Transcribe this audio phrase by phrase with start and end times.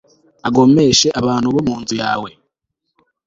[0.47, 2.29] agomeshe abantu bo mu nzu yawe